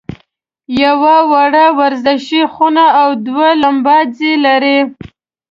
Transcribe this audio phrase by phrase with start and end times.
[0.83, 4.79] یوه وړه ورزشي خونه او دوه لمباځي لري.